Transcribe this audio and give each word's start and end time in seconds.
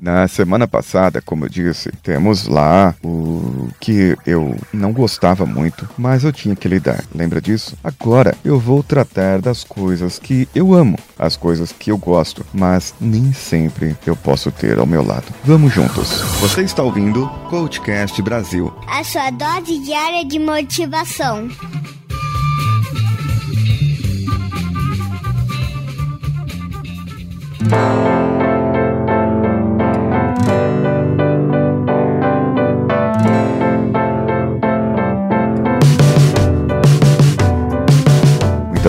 Na 0.00 0.26
semana 0.26 0.66
passada, 0.66 1.20
como 1.20 1.44
eu 1.44 1.48
disse, 1.50 1.92
temos 2.02 2.46
lá 2.46 2.94
o 3.04 3.68
que 3.78 4.16
eu 4.26 4.56
não 4.72 4.92
gostava 4.92 5.44
muito, 5.44 5.86
mas 5.98 6.24
eu 6.24 6.32
tinha 6.32 6.56
que 6.56 6.66
lidar. 6.66 7.04
Lembra 7.14 7.40
disso? 7.40 7.76
Agora 7.84 8.34
eu 8.42 8.58
vou 8.58 8.82
tratar 8.82 9.42
das 9.42 9.62
coisas 9.62 10.18
que 10.18 10.48
eu 10.54 10.72
amo, 10.72 10.98
as 11.18 11.36
coisas 11.36 11.70
que 11.70 11.90
eu 11.90 11.98
gosto, 11.98 12.46
mas 12.52 12.94
nem 12.98 13.32
sempre 13.34 13.94
eu 14.06 14.16
posso 14.16 14.50
ter 14.50 14.78
ao 14.78 14.86
meu 14.86 15.04
lado. 15.04 15.26
Vamos 15.44 15.74
juntos. 15.74 16.08
Você 16.40 16.62
está 16.62 16.82
ouvindo 16.82 17.28
Coachcast 17.50 18.22
Brasil. 18.22 18.72
A 18.88 19.04
sua 19.04 19.30
dose 19.30 19.78
diária 19.80 20.24
de 20.24 20.38
motivação. 20.38 21.48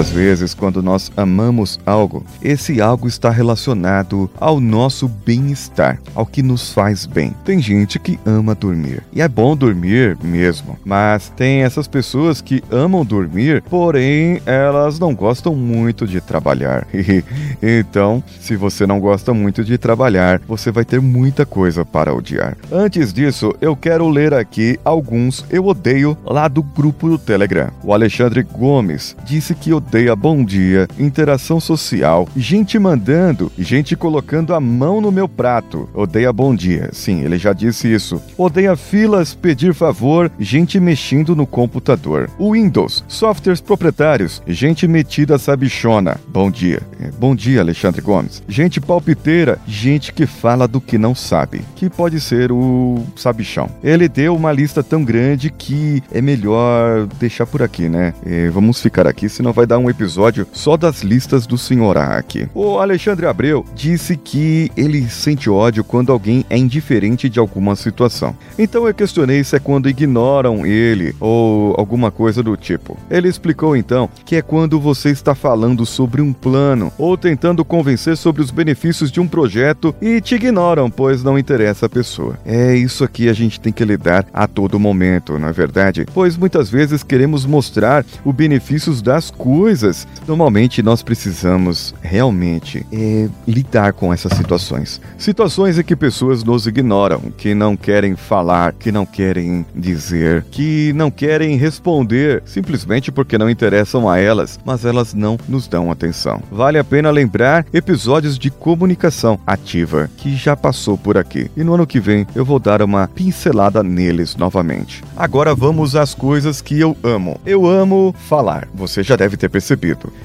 Muitas 0.01 0.15
vezes, 0.15 0.53
quando 0.55 0.81
nós 0.81 1.11
amamos 1.15 1.79
algo, 1.85 2.25
esse 2.41 2.81
algo 2.81 3.07
está 3.07 3.29
relacionado 3.29 4.27
ao 4.39 4.59
nosso 4.59 5.07
bem-estar, 5.07 5.99
ao 6.15 6.25
que 6.25 6.41
nos 6.41 6.73
faz 6.73 7.05
bem. 7.05 7.35
Tem 7.45 7.61
gente 7.61 7.99
que 7.99 8.19
ama 8.25 8.55
dormir, 8.55 9.03
e 9.13 9.21
é 9.21 9.27
bom 9.27 9.55
dormir 9.55 10.17
mesmo, 10.23 10.75
mas 10.83 11.29
tem 11.29 11.61
essas 11.61 11.87
pessoas 11.87 12.41
que 12.41 12.63
amam 12.71 13.05
dormir, 13.05 13.61
porém 13.69 14.41
elas 14.43 14.97
não 14.97 15.13
gostam 15.13 15.53
muito 15.53 16.07
de 16.07 16.19
trabalhar. 16.19 16.87
então, 17.61 18.23
se 18.39 18.55
você 18.55 18.87
não 18.87 18.99
gosta 18.99 19.35
muito 19.35 19.63
de 19.63 19.77
trabalhar, 19.77 20.41
você 20.47 20.71
vai 20.71 20.83
ter 20.83 20.99
muita 20.99 21.45
coisa 21.45 21.85
para 21.85 22.11
odiar. 22.11 22.57
Antes 22.71 23.13
disso, 23.13 23.53
eu 23.61 23.75
quero 23.75 24.09
ler 24.09 24.33
aqui 24.33 24.79
alguns 24.83 25.45
eu 25.51 25.67
odeio 25.67 26.17
lá 26.25 26.47
do 26.47 26.63
grupo 26.63 27.07
do 27.07 27.19
Telegram. 27.19 27.69
O 27.83 27.93
Alexandre 27.93 28.41
Gomes 28.41 29.15
disse 29.23 29.53
que 29.53 29.71
odeia 29.71 29.90
bom 30.15 30.43
dia, 30.45 30.87
interação 30.97 31.59
social, 31.59 32.27
gente 32.35 32.79
mandando, 32.79 33.51
gente 33.59 33.93
colocando 33.93 34.53
a 34.53 34.59
mão 34.59 35.01
no 35.01 35.11
meu 35.11 35.27
prato. 35.27 35.89
Odeia 35.93 36.31
bom 36.31 36.55
dia. 36.55 36.89
Sim, 36.93 37.21
ele 37.23 37.37
já 37.37 37.51
disse 37.51 37.93
isso. 37.93 38.21
Odeia 38.37 38.75
filas, 38.77 39.33
pedir 39.33 39.73
favor, 39.73 40.31
gente 40.39 40.79
mexendo 40.79 41.35
no 41.35 41.45
computador. 41.45 42.29
Windows, 42.39 43.03
softwares 43.07 43.59
proprietários, 43.59 44.41
gente 44.47 44.87
metida 44.87 45.37
sabichona. 45.37 46.17
Bom 46.27 46.49
dia. 46.49 46.81
É, 46.99 47.11
bom 47.19 47.35
dia, 47.35 47.59
Alexandre 47.59 48.01
Gomes. 48.01 48.41
Gente 48.47 48.79
palpiteira, 48.79 49.59
gente 49.67 50.13
que 50.13 50.25
fala 50.25 50.69
do 50.69 50.79
que 50.79 50.97
não 50.97 51.13
sabe, 51.13 51.61
que 51.75 51.89
pode 51.89 52.21
ser 52.21 52.49
o 52.51 53.03
sabichão. 53.15 53.69
Ele 53.83 54.07
deu 54.07 54.35
uma 54.35 54.53
lista 54.53 54.81
tão 54.81 55.03
grande 55.03 55.49
que 55.49 56.01
é 56.13 56.21
melhor 56.21 57.07
deixar 57.19 57.45
por 57.45 57.61
aqui, 57.61 57.89
né? 57.89 58.13
É, 58.25 58.49
vamos 58.49 58.81
ficar 58.81 59.05
aqui, 59.05 59.27
senão 59.27 59.51
vai 59.51 59.65
dar 59.65 59.80
um 59.81 59.89
episódio 59.89 60.47
só 60.53 60.77
das 60.77 61.01
listas 61.01 61.45
do 61.45 61.57
Sr. 61.57 61.97
aqui. 61.97 62.47
O 62.53 62.79
Alexandre 62.79 63.25
Abreu 63.25 63.65
disse 63.75 64.15
que 64.15 64.71
ele 64.77 65.09
sente 65.09 65.49
ódio 65.49 65.83
quando 65.83 66.11
alguém 66.11 66.45
é 66.49 66.57
indiferente 66.57 67.27
de 67.27 67.39
alguma 67.39 67.75
situação. 67.75 68.35
Então 68.57 68.87
eu 68.87 68.93
questionei 68.93 69.43
se 69.43 69.55
é 69.55 69.59
quando 69.59 69.89
ignoram 69.89 70.65
ele 70.65 71.15
ou 71.19 71.75
alguma 71.77 72.11
coisa 72.11 72.43
do 72.43 72.55
tipo. 72.55 72.97
Ele 73.09 73.27
explicou 73.27 73.75
então 73.75 74.09
que 74.25 74.35
é 74.35 74.41
quando 74.41 74.79
você 74.79 75.09
está 75.09 75.33
falando 75.33 75.85
sobre 75.85 76.21
um 76.21 76.31
plano 76.31 76.91
ou 76.97 77.17
tentando 77.17 77.65
convencer 77.65 78.15
sobre 78.15 78.41
os 78.41 78.51
benefícios 78.51 79.11
de 79.11 79.19
um 79.19 79.27
projeto 79.27 79.95
e 80.01 80.21
te 80.21 80.35
ignoram, 80.35 80.89
pois 80.89 81.23
não 81.23 81.37
interessa 81.37 81.87
a 81.87 81.89
pessoa. 81.89 82.37
É 82.45 82.75
isso 82.75 83.03
aqui 83.03 83.27
a 83.27 83.33
gente 83.33 83.59
tem 83.59 83.73
que 83.73 83.83
lidar 83.83 84.25
a 84.33 84.47
todo 84.47 84.79
momento, 84.79 85.39
não 85.39 85.47
é 85.47 85.51
verdade? 85.51 86.05
Pois 86.13 86.37
muitas 86.37 86.69
vezes 86.69 87.03
queremos 87.03 87.45
mostrar 87.45 88.05
os 88.23 88.33
benefícios 88.33 89.01
das 89.01 89.31
coisas 89.31 89.70
coisas, 89.71 90.05
normalmente 90.27 90.83
nós 90.83 91.01
precisamos 91.01 91.95
realmente 92.01 92.85
é, 92.91 93.29
lidar 93.47 93.93
com 93.93 94.13
essas 94.13 94.33
situações. 94.33 94.99
Situações 95.17 95.79
em 95.79 95.83
que 95.83 95.95
pessoas 95.95 96.43
nos 96.43 96.67
ignoram, 96.67 97.21
que 97.37 97.55
não 97.55 97.77
querem 97.77 98.17
falar, 98.17 98.73
que 98.73 98.91
não 98.91 99.05
querem 99.05 99.65
dizer, 99.73 100.43
que 100.51 100.91
não 100.91 101.09
querem 101.09 101.55
responder, 101.55 102.43
simplesmente 102.45 103.13
porque 103.13 103.37
não 103.37 103.49
interessam 103.49 104.09
a 104.09 104.19
elas, 104.19 104.59
mas 104.65 104.83
elas 104.83 105.13
não 105.13 105.37
nos 105.47 105.69
dão 105.69 105.89
atenção. 105.89 106.43
Vale 106.51 106.77
a 106.77 106.83
pena 106.83 107.09
lembrar 107.09 107.65
episódios 107.73 108.37
de 108.37 108.51
comunicação 108.51 109.39
ativa 109.47 110.09
que 110.17 110.35
já 110.35 110.53
passou 110.53 110.97
por 110.97 111.17
aqui. 111.17 111.49
E 111.55 111.63
no 111.63 111.75
ano 111.75 111.87
que 111.87 112.01
vem 112.01 112.27
eu 112.35 112.43
vou 112.43 112.59
dar 112.59 112.81
uma 112.81 113.07
pincelada 113.07 113.81
neles 113.81 114.35
novamente. 114.35 115.01
Agora 115.15 115.55
vamos 115.55 115.95
às 115.95 116.13
coisas 116.13 116.59
que 116.59 116.77
eu 116.77 116.97
amo. 117.01 117.39
Eu 117.45 117.65
amo 117.65 118.13
falar. 118.27 118.67
Você 118.73 119.01
já 119.01 119.15
deve 119.15 119.37
ter 119.37 119.47
percebido. 119.47 119.60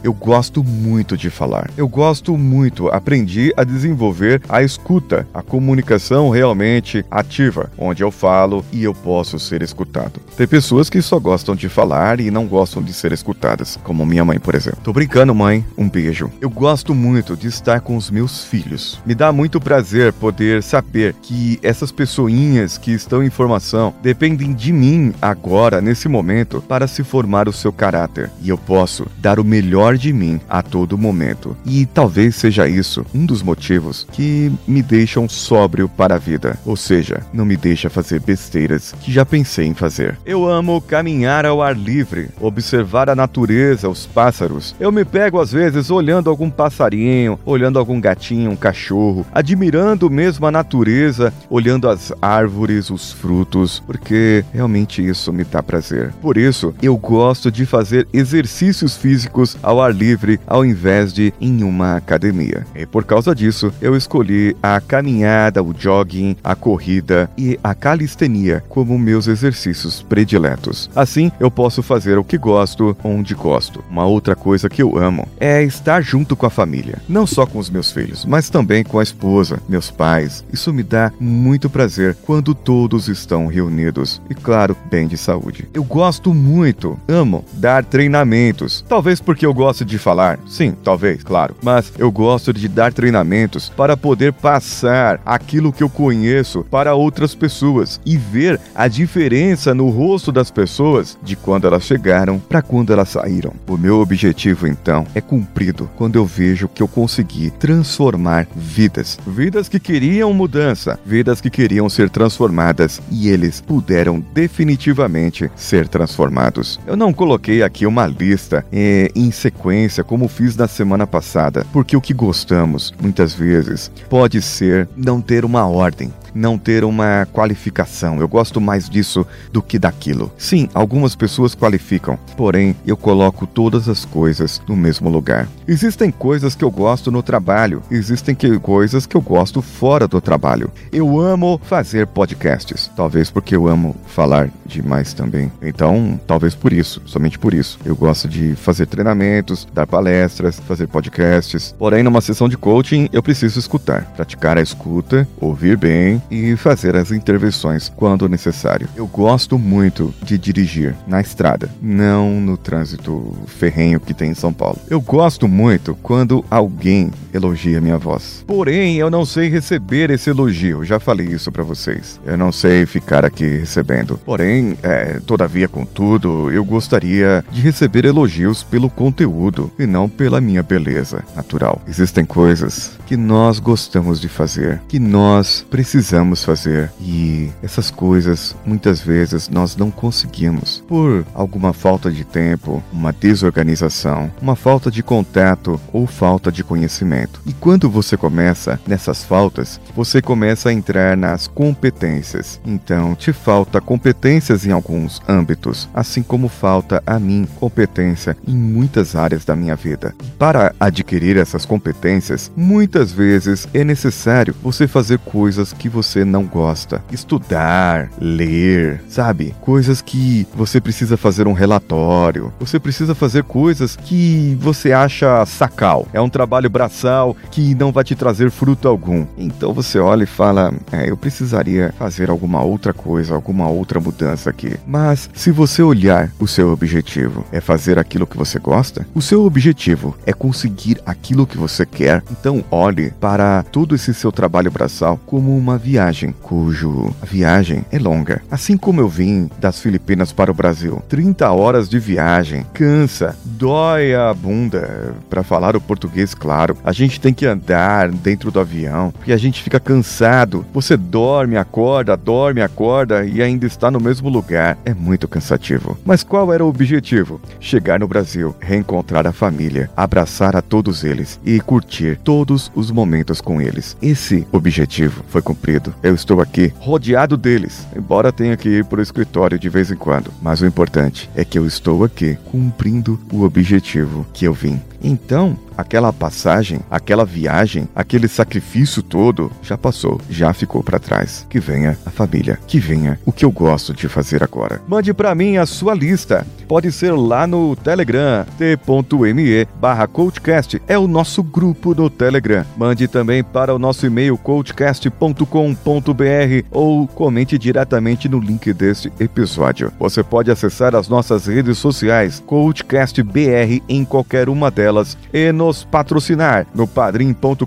Eu 0.03 0.13
gosto 0.13 0.65
muito 0.65 1.17
de 1.17 1.31
falar. 1.31 1.71
Eu 1.77 1.89
gosto 1.89 2.37
muito, 2.37 2.89
aprendi 2.89 3.53
a 3.57 3.65
desenvolver 3.65 4.41
a 4.49 4.63
escuta, 4.63 5.27
a 5.33 5.43
comunicação 5.43 6.31
realmente 6.31 7.05
ativa, 7.11 7.71
onde 7.79 8.03
eu 8.03 8.11
falo 8.11 8.65
e 8.73 8.85
eu 8.85 8.95
posso 8.95 9.39
ser 9.39 9.63
escutado. 9.63 10.21
Tem 10.37 10.47
pessoas 10.47 10.91
que 10.91 11.01
só 11.03 11.19
gostam 11.19 11.55
de 11.55 11.69
falar 11.69 12.21
e 12.21 12.31
não 12.31 12.47
gostam 12.47 12.83
de 12.83 12.93
ser 12.93 13.13
escutadas, 13.13 13.79
como 13.83 14.07
minha 14.07 14.25
mãe, 14.25 14.39
por 14.39 14.55
exemplo. 14.55 14.81
Tô 14.83 14.93
brincando, 14.93 15.35
mãe. 15.35 15.65
Um 15.77 15.89
beijo. 15.89 16.31
Eu 16.41 16.51
gosto 16.51 16.95
muito 16.95 17.37
de 17.37 17.49
estar 17.49 17.81
com 17.81 17.97
os 17.97 18.11
meus 18.11 18.45
filhos. 18.45 19.01
Me 19.05 19.15
dá 19.15 19.33
muito 19.33 19.61
prazer 19.61 20.13
poder 20.13 20.63
saber 20.63 21.15
que 21.23 21.59
essas 21.63 21.93
pessoinhas 21.93 22.79
que 22.79 22.93
estão 22.93 23.23
em 23.23 23.31
formação 23.31 23.95
dependem 24.03 24.53
de 24.53 24.73
mim 24.73 25.13
agora, 25.21 25.81
nesse 25.81 26.09
momento, 26.09 26.63
para 26.63 26.87
se 26.87 27.03
formar 27.03 27.49
o 27.49 27.53
seu 27.53 27.73
caráter. 27.73 28.31
E 28.43 28.49
eu 28.49 28.59
posso 28.59 29.07
dar 29.27 29.41
o 29.41 29.45
melhor 29.45 29.99
de 29.99 30.13
mim 30.13 30.41
a 30.49 30.63
todo 30.63 30.97
momento. 30.97 31.57
E 31.67 31.85
talvez 31.85 32.37
seja 32.37 32.69
isso 32.69 33.05
um 33.13 33.27
dos 33.27 33.43
motivos 33.43 34.07
que 34.13 34.53
me 34.69 34.81
deixam 34.81 35.29
sóbrio 35.29 35.89
para 35.89 36.15
a 36.15 36.19
vida, 36.19 36.57
ou 36.65 36.77
seja, 36.77 37.27
não 37.33 37.45
me 37.45 37.57
deixa 37.57 37.91
fazer 37.91 38.21
besteiras 38.21 38.95
que 39.01 39.11
já 39.11 39.27
pensei 39.27 39.67
em 39.67 39.75
fazer. 39.75 40.17
Eu 40.25 40.49
amo 40.49 40.81
caminhar 40.81 41.45
ao 41.45 41.61
ar 41.61 41.77
livre, 41.77 42.29
observar 42.41 43.11
a 43.11 43.17
natureza, 43.17 43.89
os 43.89 44.07
pássaros. 44.07 44.77
Eu 44.79 44.93
me 44.93 45.05
pego 45.05 45.41
às 45.41 45.51
vezes 45.51 45.91
olhando 45.91 46.31
algum 46.31 46.49
passarinho, 46.49 47.37
olhando 47.45 47.81
algum 47.81 48.01
gatinho, 48.01 48.53
um 48.53 48.57
cachorro, 48.57 49.27
admirando 49.35 50.09
mesmo 50.09 50.47
a 50.47 50.53
natureza, 50.53 51.35
olhando 51.51 51.89
as 51.89 52.13
árvores, 52.23 52.91
os 52.91 53.11
frutos, 53.11 53.83
porque 53.85 54.45
realmente 54.53 55.05
isso 55.05 55.33
me 55.33 55.43
dá 55.43 55.65
prazer. 55.65 56.13
Por 56.23 56.37
isso, 56.37 56.73
eu 56.81 56.97
gosto 56.97 57.51
de 57.51 57.67
fazer 57.67 58.07
exercícios 58.13 58.97
físicos 58.97 59.16
ao 59.63 59.81
ar 59.81 59.95
livre 59.95 60.41
ao 60.47 60.65
invés 60.65 61.13
de 61.13 61.33
em 61.41 61.63
uma 61.63 61.97
academia. 61.97 62.67
E 62.75 62.85
por 62.85 63.05
causa 63.05 63.35
disso, 63.35 63.73
eu 63.81 63.97
escolhi 63.97 64.57
a 64.63 64.81
caminhada, 64.81 65.63
o 65.63 65.75
jogging, 65.77 66.37
a 66.43 66.55
corrida 66.55 67.31
e 67.37 67.59
a 67.63 67.75
calistenia 67.75 68.63
como 68.69 68.99
meus 68.99 69.27
exercícios 69.27 70.03
prediletos. 70.03 70.91
Assim, 70.95 71.31
eu 71.39 71.51
posso 71.51 71.83
fazer 71.83 72.19
o 72.19 72.25
que 72.25 72.39
gosto, 72.39 72.97
onde 73.03 73.35
gosto. 73.35 73.85
Uma 73.91 74.05
outra 74.05 74.35
coisa 74.35 74.69
que 74.69 74.83
eu 74.83 74.99
amo 74.99 75.29
é 75.39 75.63
estar 75.63 76.03
junto 76.03 76.37
com 76.37 76.47
a 76.47 76.51
família, 76.51 77.01
não 77.09 77.27
só 77.27 77.47
com 77.47 77.59
os 77.59 77.71
meus 77.71 77.91
filhos, 77.91 78.25
mas 78.25 78.51
também 78.51 78.85
com 78.85 78.99
a 78.99 79.03
esposa, 79.03 79.61
meus 79.69 79.91
pais. 79.91 80.45
Isso 80.53 80.73
me 80.73 80.83
dá 80.83 81.13
muito 81.19 81.71
prazer 81.71 82.17
quando 82.25 82.55
todos 82.55 83.09
estão 83.09 83.47
reunidos 83.47 84.21
e, 84.29 84.35
claro, 84.35 84.77
bem 84.91 85.07
de 85.07 85.17
saúde. 85.17 85.69
Eu 85.73 85.85
gosto 85.85 86.35
muito, 86.35 86.99
amo 87.09 87.45
dar 87.53 87.85
treinamentos, 87.85 88.85
Talvez 88.97 89.21
porque 89.21 89.45
eu 89.45 89.53
gosto 89.53 89.85
de 89.85 89.99
falar, 89.99 90.39
sim, 90.49 90.75
talvez, 90.83 91.23
claro, 91.23 91.55
mas 91.63 91.93
eu 91.99 92.11
gosto 92.11 92.51
de 92.51 92.67
dar 92.67 92.95
treinamentos 92.95 93.69
para 93.69 93.95
poder 93.95 94.33
passar 94.33 95.21
aquilo 95.23 95.71
que 95.71 95.83
eu 95.83 95.91
conheço 95.91 96.65
para 96.71 96.95
outras 96.95 97.35
pessoas 97.35 98.01
e 98.07 98.17
ver 98.17 98.59
a 98.75 98.89
diferença 98.89 99.75
no 99.75 99.91
rosto 99.91 100.33
das 100.33 100.51
pessoas 100.51 101.19
de 101.23 101.37
quando 101.37 101.67
elas 101.67 101.85
chegaram 101.85 102.39
para 102.39 102.63
quando 102.63 102.91
elas 102.91 103.11
saíram. 103.11 103.53
O 103.69 103.77
meu 103.77 104.01
objetivo 104.01 104.67
então 104.67 105.07
é 105.15 105.21
cumprido 105.21 105.91
quando 105.95 106.17
eu 106.17 106.25
vejo 106.25 106.67
que 106.67 106.83
eu 106.83 106.89
consegui 106.89 107.51
transformar 107.51 108.49
vidas, 108.57 109.19
vidas 109.27 109.69
que 109.69 109.79
queriam 109.79 110.33
mudança, 110.33 110.99
vidas 111.05 111.39
que 111.39 111.51
queriam 111.51 111.87
ser 111.91 112.09
transformadas 112.09 112.99
e 113.11 113.29
eles 113.29 113.61
puderam 113.61 114.25
definitivamente 114.33 115.51
ser 115.55 115.87
transformados. 115.87 116.81
Eu 116.87 116.97
não 116.97 117.13
coloquei 117.13 117.63
aqui 117.63 117.85
uma 117.85 118.07
lista 118.07 118.65
é, 118.87 119.11
em 119.17 119.33
sequência, 119.33 120.05
como 120.05 120.29
fiz 120.29 120.57
na 120.57 120.69
semana 120.69 121.07
passada, 121.07 121.67
porque 121.73 121.97
o 121.97 122.01
que 122.01 122.15
gostamos, 122.15 122.95
muitas 123.03 123.35
vezes, 123.35 123.91
pode 124.09 124.41
ser 124.41 124.89
não 124.97 125.21
ter 125.21 125.45
uma 125.45 125.67
ordem 125.67 126.13
não 126.37 126.59
ter 126.59 126.85
uma 126.85 127.27
qualificação. 127.33 128.21
Eu 128.21 128.29
gosto 128.29 128.61
mais 128.61 128.89
disso 128.89 129.27
do 129.51 129.63
que 129.63 129.79
daquilo. 129.79 130.31
Sim, 130.37 130.69
algumas 130.75 131.17
pessoas 131.17 131.55
qualificam, 131.55 132.19
porém 132.37 132.77
eu 132.87 132.97
coloco 132.97 133.47
todas 133.47 133.89
as 133.89 134.05
coisas 134.05 134.61
no 134.69 134.77
mesmo 134.77 135.09
lugar. 135.09 135.49
Existem 135.67 136.11
coisas 136.11 136.55
que 136.55 136.63
eu 136.63 136.71
gosto 136.71 137.11
no 137.11 137.23
trabalho, 137.23 137.83
existem 137.91 138.35
que, 138.35 138.59
coisas 138.59 139.07
que 139.07 139.17
eu 139.17 139.21
gosto 139.21 139.63
fora 139.63 140.07
do 140.07 140.21
trabalho. 140.21 140.71
Eu 140.93 141.21
amo 141.21 141.61
fazer 141.65 142.07
podcasts, 142.07 142.91
talvez 142.95 143.31
porque 143.31 143.57
eu 143.57 143.67
amo 143.67 143.97
falar 144.07 144.51
demais 144.65 145.13
também. 145.13 145.51
Então, 145.63 146.21
talvez 146.27 146.55
por 146.55 146.73
isso, 146.73 147.01
somente 147.07 147.39
por 147.39 147.55
isso. 147.55 147.79
Eu 147.85 147.97
gosto 147.97 148.29
de 148.29 148.55
fazer 148.55 148.87
treinamentos, 148.87 149.67
dar 149.73 149.87
palestras, 149.87 150.61
fazer 150.61 150.87
podcasts. 150.87 151.75
Porém, 151.79 152.03
numa 152.03 152.21
sessão 152.21 152.49
de 152.49 152.57
coaching, 152.57 153.09
eu 153.13 153.23
preciso 153.23 153.59
escutar, 153.59 154.05
praticar 154.15 154.59
a 154.59 154.63
escuta, 154.63 155.27
ouvir 155.41 155.77
bem 155.77 156.23
e 156.31 156.57
fazer 156.57 156.97
as 156.97 157.11
intervenções 157.11 157.93
quando 157.95 158.29
necessário. 158.29 158.89
Eu 158.97 159.07
gosto 159.07 159.59
muito 159.59 160.15
de 160.23 160.39
dirigir 160.39 160.95
na 161.07 161.21
estrada, 161.21 161.71
não 161.81 162.41
no 162.41 162.57
trânsito 162.57 163.35
ferrenho 163.47 164.01
que 164.01 164.15
tem 164.15 164.31
em 164.31 164.35
São 164.35 164.53
Paulo. 164.53 164.79
Eu 164.89 165.01
gosto 165.01 165.47
muito 165.47 165.95
quando 166.03 166.45
alguém 166.51 167.11
elogia 167.33 167.81
minha 167.81 167.99
voz. 167.99 168.45
Porém, 168.47 168.97
eu 168.97 169.11
não 169.11 169.25
sei 169.25 169.49
receber 169.49 170.11
esse 170.11 170.31
elogio. 170.31 170.85
Já 170.85 170.99
falei 170.99 171.27
isso 171.27 171.53
para 171.53 171.63
vocês. 171.63 172.21
Eu 172.25 172.37
não 172.37 172.51
sei 172.51 172.87
ficar 172.87 173.25
aqui 173.25 173.45
recebendo. 173.45 174.19
Porém, 174.25 174.77
é, 174.83 175.21
todavia, 175.21 175.69
contudo, 175.69 176.51
eu 176.51 176.65
gostaria 176.65 177.45
de 177.51 177.61
receber 177.61 178.05
elogios 178.05 178.63
pelo 178.63 178.89
conteúdo 178.91 179.71
e 179.79 179.87
não 179.87 180.09
pela 180.09 180.41
minha 180.41 180.63
beleza 180.63 181.23
natural. 181.35 181.81
Existem 181.87 182.25
coisas 182.25 182.93
que 183.07 183.17
nós 183.17 183.59
gostamos 183.59 184.21
de 184.21 184.29
fazer, 184.29 184.81
que 184.89 184.99
nós 184.99 185.65
precisamos 185.71 186.16
fazer 186.45 186.91
e 187.01 187.51
essas 187.63 187.91
coisas 187.91 188.55
muitas 188.65 189.01
vezes 189.01 189.49
nós 189.49 189.77
não 189.77 189.91
conseguimos 189.91 190.83
por 190.87 191.27
alguma 191.35 191.73
falta 191.73 192.11
de 192.11 192.25
tempo, 192.25 192.83
uma 192.93 193.13
desorganização, 193.13 194.31
uma 194.41 194.57
falta 194.57 194.91
de 194.91 195.03
contato 195.03 195.81
ou 195.93 196.07
falta 196.07 196.51
de 196.51 196.63
conhecimento. 196.63 197.41
E 197.47 197.53
quando 197.53 197.91
você 197.91 198.17
começa 198.17 198.81
nessas 198.87 199.25
faltas, 199.25 199.81
você 199.95 200.23
começa 200.23 200.69
a 200.69 200.73
entrar 200.73 201.17
nas 201.17 201.47
competências. 201.47 202.61
Então, 202.65 203.15
te 203.15 203.33
falta 203.33 203.81
competências 203.81 204.67
em 204.67 204.73
alguns 204.73 205.21
âmbitos, 205.29 205.89
assim 205.95 206.23
como 206.23 206.49
falta 206.49 207.03
a 207.07 207.19
mim 207.19 207.47
competência 207.59 208.37
em 208.47 208.55
muitas 208.55 209.15
áreas 209.17 209.45
da 209.45 209.57
minha 209.57 209.77
vida. 209.77 210.15
Para 210.39 210.75
adquirir 210.79 211.37
essas 211.37 211.65
competências, 211.65 212.51
muitas 212.57 213.13
vezes 213.13 213.69
é 213.75 213.85
necessário 213.85 214.55
você 214.63 214.87
fazer 214.87 215.19
coisas 215.19 215.73
que 215.73 215.89
você 215.97 216.27
não 216.27 216.45
gosta, 216.45 217.03
estudar, 217.11 218.11
ler, 218.21 219.03
sabe? 219.09 219.55
Coisas 219.63 220.03
que 220.03 220.47
você 220.55 220.79
precisa 220.79 221.17
fazer 221.17 221.47
um 221.47 221.55
relatório, 221.55 222.53
você 222.61 222.79
precisa 222.79 223.15
fazer 223.15 223.45
coisas 223.45 223.97
que 223.97 224.55
você 224.61 224.93
acha 224.93 225.47
sacal. 225.47 226.07
É 226.13 226.21
um 226.21 226.29
trabalho 226.29 226.69
braçal 226.69 227.35
que 227.51 227.75
não 227.75 227.91
vai 227.91 228.05
te 228.05 228.15
trazer 228.15 228.51
fruto 228.51 228.87
algum. 228.89 229.25
Então 229.39 229.73
você 229.73 229.99
olha 229.99 230.25
e 230.25 230.27
fala: 230.27 230.71
é, 230.93 231.09
eu 231.11 231.17
precisaria 231.17 231.95
fazer 231.99 232.29
alguma 232.29 232.63
outra 232.63 232.93
coisa, 232.93 233.35
alguma 233.35 233.67
outra 233.69 233.99
mudança 233.99 234.51
aqui. 234.51 234.77
Mas 234.87 235.31
se 235.33 235.51
você 235.51 235.83
olhar 235.83 236.31
o 236.39 236.47
seu 236.47 236.71
objetivo 236.71 237.43
é 237.51 237.59
fazer 237.61 237.99
aquilo 237.99 238.27
que 238.27 238.37
você 238.37 238.59
gosta, 238.59 239.07
o 239.15 239.23
seu 239.23 239.47
objetivo 239.47 240.15
é 240.27 240.33
conseguir 240.33 241.01
aquilo 241.07 241.47
que 241.47 241.57
você 241.57 241.87
quer, 241.87 242.23
então 242.31 242.63
olhe 242.71 243.13
para 243.13 243.63
todo 243.73 243.95
esse 243.95 244.13
seu 244.13 244.31
trabalho 244.31 244.71
braçal 244.71 245.19
como 245.25 245.57
uma 245.57 245.79
viagem, 245.87 246.35
cujo 246.43 247.15
viagem 247.23 247.85
é 247.93 247.99
longa. 247.99 248.43
Assim 248.51 248.77
como 248.77 249.01
eu 249.01 249.09
vim 249.09 249.49
das 249.61 249.81
Filipinas 249.81 250.33
para 250.33 250.51
o 250.51 250.55
Brasil, 250.55 251.01
30 251.09 251.49
horas 251.53 251.89
de 251.89 252.01
viagem, 252.01 252.67
cansa, 252.75 253.37
dói 253.45 254.13
a 254.13 254.35
bunda, 254.35 255.15
para 255.31 255.45
falar 255.45 255.77
o 255.77 255.81
português 255.81 256.35
claro. 256.35 256.77
A 256.85 256.91
gente 256.91 257.21
tem 257.21 257.33
que 257.33 257.47
andar 257.47 258.11
dentro 258.11 258.51
do 258.51 258.59
avião, 258.59 259.13
porque 259.13 259.33
a 259.33 259.37
gente 259.37 259.63
fica 259.63 259.79
cansado. 259.79 260.67
Você 260.75 260.97
dorme, 260.97 261.57
acorda, 261.57 262.17
dorme, 262.17 262.61
acorda 262.61 263.25
e 263.25 263.41
ainda 263.41 263.65
está 263.65 263.89
no 263.89 264.01
mesmo 264.01 264.29
lugar. 264.29 264.77
É 264.85 264.93
muito 264.93 265.29
cansativo. 265.29 265.97
Mas 266.05 266.25
qual 266.25 266.53
era 266.53 266.65
o 266.65 266.69
objetivo? 266.69 267.41
Chegar 267.61 268.01
no 268.01 268.09
Brasil, 268.09 268.57
reencontrar 268.59 269.25
a 269.25 269.33
família, 269.33 269.89
abraçar 269.97 270.57
a 270.57 270.63
todos 270.63 271.05
eles 271.05 271.39
e 271.45 271.61
curtir 271.61 272.19
todos 272.25 272.73
os 272.75 272.91
momentos 272.91 273.41
com 273.41 273.61
eles. 273.61 273.97
Esse 274.03 274.45
objetivo 274.51 275.23
foi 275.29 275.41
cumprido. 275.41 275.76
Eu 276.03 276.15
estou 276.15 276.41
aqui 276.41 276.73
rodeado 276.79 277.37
deles, 277.37 277.87
embora 277.97 278.33
tenha 278.33 278.57
que 278.57 278.69
ir 278.69 278.85
para 278.85 279.01
o 279.01 279.03
escritório 279.03 279.59
de 279.59 279.69
vez 279.69 279.91
em 279.91 279.97
quando. 279.97 280.33
Mas 280.41 280.61
o 280.61 280.67
importante 280.67 281.31
é 281.35 281.45
que 281.45 281.59
eu 281.59 281.67
estou 281.67 282.05
aqui 282.05 282.39
cumprindo 282.51 283.19
o 283.33 283.43
objetivo 283.43 284.27
que 284.33 284.45
eu 284.45 284.53
vim. 284.53 284.81
Então, 285.03 285.59
aquela 285.77 286.13
passagem, 286.13 286.81
aquela 286.91 287.25
viagem, 287.25 287.89
aquele 287.95 288.29
sacrifício 288.29 289.03
todo 289.03 289.51
já 289.63 289.77
passou, 289.77 290.21
já 290.29 290.53
ficou 290.53 290.83
para 290.83 290.99
trás. 290.99 291.47
Que 291.49 291.61
venha 291.61 291.99
a 292.05 292.11
família, 292.11 292.59
que 292.67 292.79
venha 292.79 293.19
o 293.25 293.33
que 293.33 293.45
eu 293.45 293.51
gosto 293.51 293.93
de 293.93 294.09
fazer 294.09 294.43
agora. 294.43 294.81
Mande 294.89 295.13
para 295.13 295.35
mim 295.35 295.57
a 295.57 295.67
sua 295.67 295.95
lista. 295.95 296.47
Pode 296.69 296.91
ser 296.91 297.13
lá 297.13 297.47
no 297.47 297.77
Telegram, 297.77 298.45
t.me 298.59 299.69
barra 299.81 300.09
coachcast, 300.09 300.83
é 300.89 300.99
o 300.99 301.07
nosso 301.07 301.43
grupo 301.43 301.95
no 301.95 302.11
Telegram. 302.11 302.65
Mande 302.77 303.07
também 303.07 303.45
para 303.45 303.75
o 303.75 303.79
nosso 303.79 304.05
e-mail 304.05 304.37
coachcast.com.br 304.37 306.67
ou 306.71 307.07
comente 307.07 307.57
diretamente 307.57 308.29
no 308.29 308.41
link 308.41 308.73
deste 308.73 309.13
episódio. 309.21 309.93
Você 309.99 310.25
pode 310.25 310.51
acessar 310.51 310.97
as 310.97 311.09
nossas 311.09 311.47
redes 311.47 311.79
sociais, 311.79 312.43
coachcastbr 312.45 313.81
em 313.89 314.05
qualquer 314.05 314.49
uma 314.49 314.71
delas 314.71 315.17
e 315.33 315.53
nos 315.67 315.85
patrocinar 315.85 316.67
no 316.75 316.87
padrim.com.br, 316.87 317.65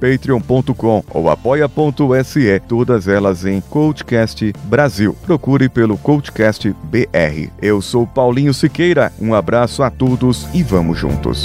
patreon.com 0.00 1.04
ou 1.10 1.30
apoia.se, 1.30 2.60
todas 2.66 3.06
elas 3.06 3.44
em 3.44 3.60
Coachcast 3.60 4.52
Brasil. 4.64 5.16
Procure 5.24 5.68
pelo 5.68 5.96
Coachcast 5.96 6.74
BR. 6.84 7.50
Eu 7.62 7.80
sou 7.80 8.06
Paulinho 8.06 8.52
Siqueira, 8.52 9.12
um 9.20 9.34
abraço 9.34 9.82
a 9.82 9.90
todos 9.90 10.48
e 10.52 10.62
vamos 10.62 10.98
juntos. 10.98 11.44